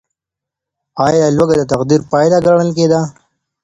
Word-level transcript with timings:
ايا 1.05 1.25
لوږه 1.37 1.55
د 1.57 1.63
تقدير 1.71 2.01
پايله 2.11 2.37
ګڼل 2.45 2.69
کيده؟ 2.77 3.01